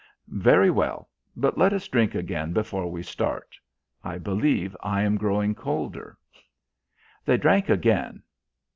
"Very 0.43 0.71
well; 0.71 1.11
but 1.35 1.59
let 1.59 1.73
us 1.73 1.87
drink 1.87 2.15
again 2.15 2.53
before 2.53 2.89
we 2.89 3.03
start. 3.03 3.55
I 4.03 4.17
believe 4.17 4.75
I 4.79 5.03
am 5.03 5.15
growing 5.15 5.53
colder." 5.53 6.17
They 7.23 7.37
drank 7.37 7.69
again. 7.69 8.23